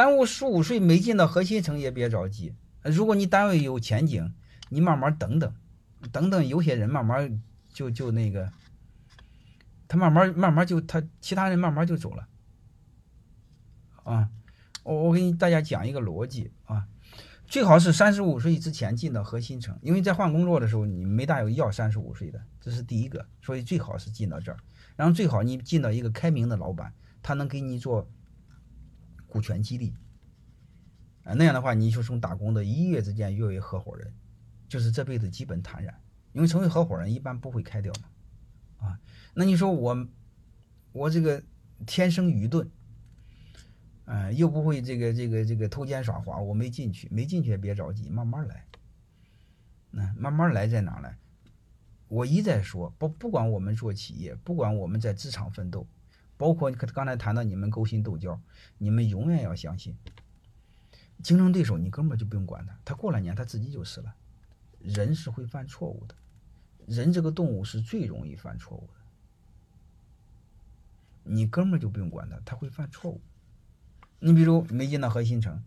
[0.00, 2.54] 耽误十五岁没进到核心层也别着急。
[2.82, 4.32] 如果你单位有前景，
[4.70, 5.52] 你慢慢等等，
[6.10, 8.50] 等等有些人慢慢就就那个，
[9.86, 12.26] 他慢慢慢慢就他其他人慢慢就走了。
[14.04, 14.30] 啊，
[14.84, 16.88] 我我给你大家讲一个逻辑啊，
[17.46, 24.56] 最好是三十五岁之前进到核心层，因为在换工作的时候你没大有要三十五岁的，这是第一个，所以最好是进到这儿。
[24.96, 26.90] 然后最好你进到一个开明的老板，
[27.20, 28.08] 他能给你做
[29.30, 29.94] 股权激励，
[31.22, 34.12] 啊，那样的话你就从打工的一跃之间跃为合伙人，
[34.68, 35.94] 就是这辈子基本坦然，
[36.32, 39.00] 因为成为合伙人一般不会开掉嘛，啊，
[39.32, 40.06] 那你说我
[40.92, 41.42] 我这个
[41.86, 42.68] 天生愚钝，
[44.06, 48.66] 嗯，又不会这个这个这个偷奸耍滑，我没进去，没进去也别着急，慢慢来，
[49.92, 51.08] 那慢慢来在哪呢？
[52.08, 55.86] 我一再说，不不管我们做企业，不管我们在职场奋斗，
[56.40, 58.40] 包括刚才谈到你们勾心斗角，
[58.78, 59.94] 你们永远要相信，
[61.22, 64.14] 竞争对手你根本就不用管他，他过两年他自己就死了。
[64.78, 66.14] 人是会犯错误的，
[66.86, 68.94] 人这个动物是最容易犯错误的，
[71.24, 73.20] 你根本就不用管他，他会犯错误。
[74.18, 75.62] 你比如没进到核心层，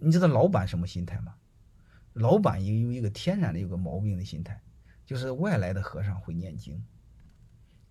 [0.00, 1.36] 你知道老板什么心态吗？
[2.14, 4.60] 老板也有一个天然的有个毛病的心态。
[5.06, 6.84] 就是外来的和尚会念经，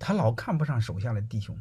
[0.00, 1.56] 他老看不上手下的弟兄。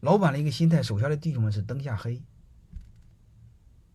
[0.00, 2.22] 老板的一个心态，手下的弟兄们是灯下黑，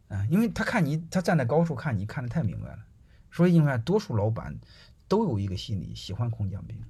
[0.07, 2.85] 啊，因为他看你，他站在高处看你，看的太明白了，
[3.31, 4.59] 所以你看，多数老板
[5.07, 6.83] 都有一个心理，喜欢空降兵，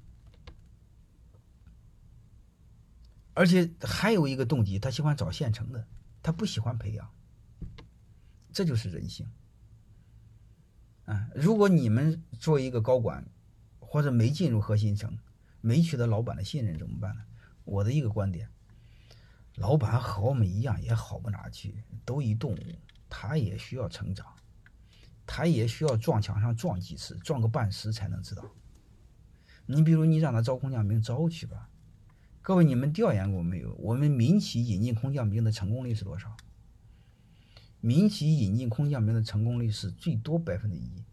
[3.34, 5.86] 而且还有一个动机，他喜欢找现成的，
[6.22, 7.08] 他不喜欢培养，
[8.52, 9.26] 这就是人性。
[11.04, 13.26] 啊，如果你们做一个高管，
[13.80, 15.18] 或者没进入核心层，
[15.60, 17.24] 没取得老板的信任怎么办呢？
[17.64, 18.48] 我的一个观点，
[19.56, 22.58] 老板和我们一样也好不哪去，都一动物，
[23.08, 24.26] 他也需要成长，
[25.26, 28.44] 他也需要撞墙上撞几次，撞个半死才能知道。
[29.66, 31.68] 你比如你让他招空降兵，招去吧。
[32.40, 33.74] 各位，你们调研过没有？
[33.74, 36.36] 我们民企引进空降兵的成功率是多少？
[37.80, 41.04] 民企引进空降兵的成功率是最多百分之一，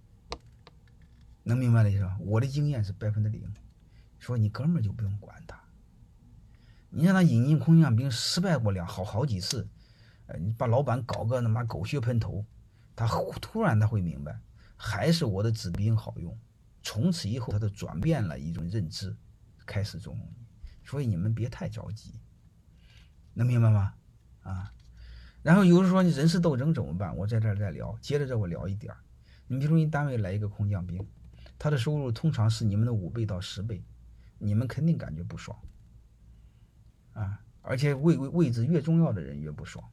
[1.44, 2.18] 能明白了是吧？
[2.22, 3.54] 我的经验是百分之零，
[4.18, 5.59] 说你根本就不用管他，
[7.00, 9.66] 你让他引进空降兵失败过两好好几次，
[10.26, 12.46] 呃，你把老板搞个他妈狗血喷头，
[12.94, 13.08] 他
[13.40, 14.38] 突然他会明白，
[14.76, 16.38] 还是我的子兵好用，
[16.84, 19.16] 从此以后他就转变了一种认知，
[19.66, 20.46] 开始纵容你，
[20.84, 22.20] 所以你们别太着急，
[23.34, 23.94] 能明白吗？
[24.42, 24.74] 啊？
[25.42, 27.16] 然后有人说你人事斗争怎么办？
[27.16, 29.00] 我在这儿再聊，接着这我聊一点儿。
[29.48, 31.08] 你比如你单位来一个空降兵，
[31.58, 33.82] 他的收入通常是你们的五倍到十倍，
[34.38, 35.58] 你们肯定感觉不爽
[37.22, 37.42] 啊！
[37.62, 39.84] 而且位位位置越重要的人越不爽。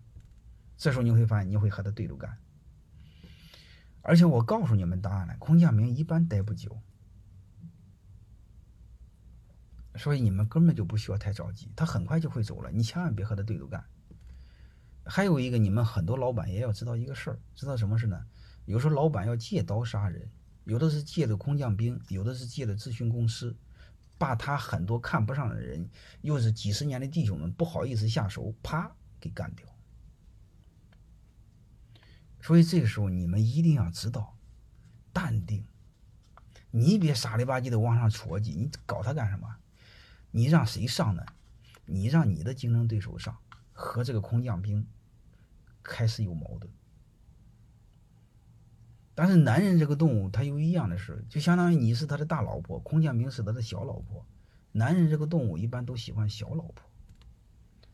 [0.76, 2.38] 这时候你会发现你会和他对着干。
[4.02, 6.80] 而且我告诉你们答案了，空降兵一般待不久，
[9.96, 12.70] 所以你们根本就不需要太着急，他很快就会走了。
[12.70, 13.84] 你千万别和他对着干。
[15.04, 18.24] 还有一个，你们很多老板也要知道一个事儿，知道什么事呢？
[18.64, 20.30] 有时候老板要借刀杀人，
[20.64, 23.56] 有的是借的空降兵，有的是借的咨询公司，
[24.18, 25.88] 把他很多看不上的人，
[26.20, 29.66] 又是几十年的弟兄们，不好意思下手，啪给干掉。
[32.40, 34.36] 所以这个时候你们一定要知道，
[35.12, 35.66] 淡定，
[36.70, 39.56] 你别傻里吧唧的往上戳击，你搞他干什么？
[40.30, 41.24] 你让谁上呢？
[41.84, 43.36] 你让你的竞争对手上，
[43.72, 44.86] 和这个空降兵。
[45.88, 46.68] 开始有矛盾，
[49.16, 54.24] 但是男人这个动物，他有一样的事，就相当于你是他的大老婆，空降兵是他的小老婆。
[54.72, 56.86] 男人这个动物一般都喜欢小老婆，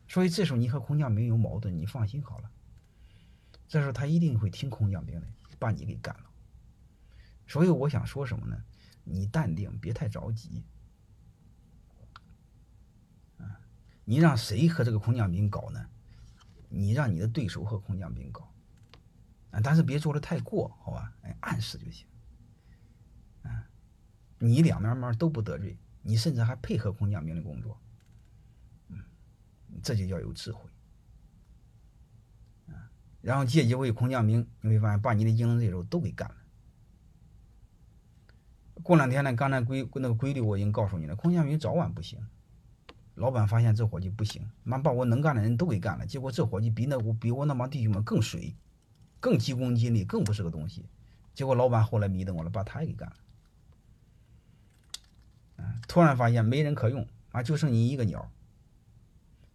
[0.05, 2.51] 所以这时候你和空降兵有矛盾，你放心好了，
[3.69, 6.25] 这时候他一定会听空降兵的，把你给干了。
[7.47, 8.61] 所以我想说什么呢？
[9.05, 10.63] 你淡定，别太着急。
[13.37, 13.59] 啊，
[14.03, 15.87] 你让谁和这个空降兵搞呢？
[16.67, 18.52] 你让你的对手和空降兵搞，
[19.53, 21.13] 啊，但是别做的太过，好吧？
[21.21, 22.07] 哎，暗示就行。
[23.43, 23.69] 啊，
[24.39, 27.79] 你两面面都不得罪，你甚至还配合空降兵的工作，
[28.89, 28.97] 嗯，
[29.83, 30.67] 这就叫有智慧。
[32.67, 32.89] 啊，
[33.21, 36.35] 然后借机会空降兵，你会发现把你的竞争对手都给干了。
[38.81, 42.19] 过两天呢，刚才规那个规律我已经告诉你了，空降兵早晚不行。
[43.13, 48.55] 老板发现这伙计不行，妈把我能干的人都给干了，结果这伙计比那我比我那帮弟兄们更水，
[49.23, 50.85] 更急功近利，更不是个东西。
[51.33, 53.15] 结果老板后来迷瞪我了，把他也给干了。
[55.87, 58.29] 突然发现没人可用啊，就剩你一个鸟，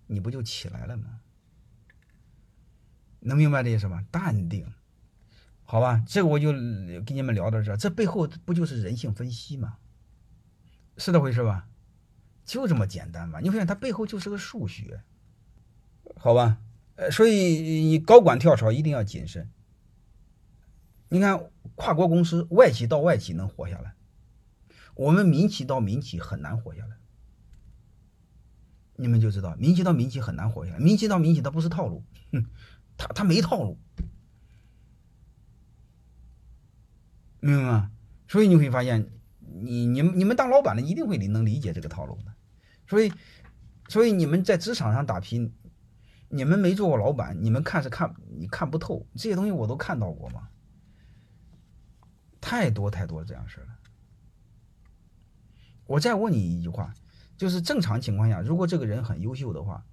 [0.06, 1.20] 你不就起来了吗？
[3.20, 4.06] 能明白这意思吗？
[4.11, 4.73] 淡定，
[5.65, 6.03] 好吧？
[6.09, 9.76] 这个我就跟你们聊到这，这背后不就是人性分析吗？
[10.97, 11.69] 是这回事吧？
[12.47, 13.41] 就这么简单嘛？
[13.41, 15.03] 你发现它背后就是个数学，
[16.17, 16.56] 好吧？
[16.97, 19.50] 呃，所以你高管跳槽一定要谨慎。
[21.08, 23.94] 你看，跨国公司外企到外企能活下来，
[24.94, 26.96] 我们民企到民企很难活下来。
[28.96, 30.78] 你们就知道，民企到民企很难活下来。
[30.81, 32.02] 民企到民企，它不是套路，
[32.32, 32.44] 哼，
[32.96, 33.78] 它它没套路，
[37.38, 37.93] 明白吗？
[38.26, 39.08] 所以你会发现，
[39.38, 42.34] 你你们你们当老板的一定会能理解这个套路的。
[42.88, 43.12] 所以，
[43.88, 45.54] 所以你们在职场上打拼，
[46.28, 50.49] 你们没做过老板，你们看是看你看不透这些东西，我都看到过嘛，
[52.49, 53.67] 太多太多这样事了。
[55.85, 56.95] 我再问你一句话。
[57.37, 59.85] 就是正常情况下，如果这个人很优秀的话，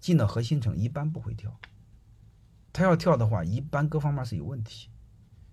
[0.00, 1.60] 进到核心层一般不会跳。
[2.72, 4.88] 他要跳的话，一般各方面是有问题，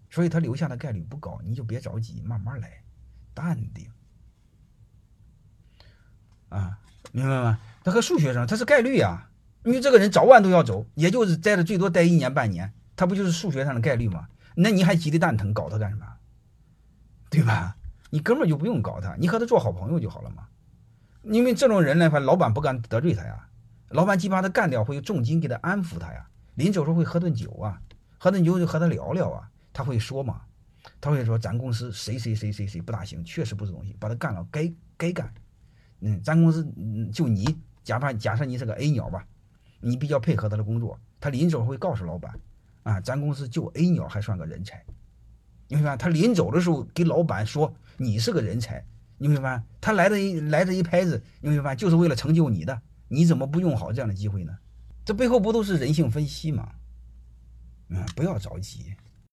[0.10, 1.42] 所以他留下的概率不高。
[1.44, 2.84] 你就别着急，慢慢来，
[3.34, 3.92] 淡定。
[6.48, 6.80] 啊，
[7.12, 7.60] 明白吗？
[7.84, 9.30] 他和数学上，他是概率啊。
[9.66, 14.30] 因为这个人早晚都要走，也就是待的最多待一年半年，他不就是数学上的概率吗？
[14.56, 16.13] 那你还急得蛋疼，搞他干什么？
[17.34, 17.76] 对吧？
[18.12, 20.48] 你根本就不用搞他，你和他做好朋友就好了嘛。
[21.24, 23.48] 因为这种人呢，话老板不敢得罪他呀，
[23.90, 26.28] 老板既把他干掉，会有重金给他安抚他呀。
[26.54, 27.82] 临走时候会喝顿酒啊，
[28.20, 29.50] 喝顿酒就和他聊聊啊。
[29.74, 30.42] 他会说嘛，
[31.02, 35.34] 他会说咱公司谁谁谁谁谁不大行，确实不是东西，把他干了该该干。
[36.02, 36.64] 嗯，咱公司
[37.12, 39.26] 就你，假扮假设你是个 A 鸟吧，
[39.80, 42.40] 你比较配合他的工作，他临走会告诉老板
[42.84, 44.86] 啊，咱公司就 A 鸟还算个人才。
[45.74, 48.86] 你明白他临走的时候给老板说你是个人才。
[49.18, 49.64] 你明白？
[49.82, 51.76] 他来的一来这一拍子，你明白？
[51.76, 54.56] 就是为了成就你的，你怎么不用好这样的机会呢？
[55.04, 56.70] 这背后不都是人性分析吗？
[57.90, 58.94] 嗯，不要着急。